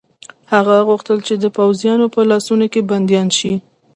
هغه 0.53 0.75
غوښتل 0.87 1.17
چې 1.27 1.33
د 1.43 1.45
پوځیانو 1.57 2.05
په 2.15 2.21
لاسونو 2.29 2.65
کې 2.73 2.87
بندیان 2.89 3.27
شي. 3.37 3.53